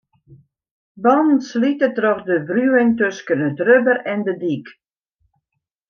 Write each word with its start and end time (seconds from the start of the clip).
Bannen 1.03 1.39
slite 1.49 1.87
troch 1.97 2.21
de 2.27 2.37
wriuwing 2.49 2.91
tusken 2.99 3.45
it 3.49 3.57
rubber 3.67 3.97
en 4.11 4.19
de 4.27 4.33
dyk. 4.41 4.67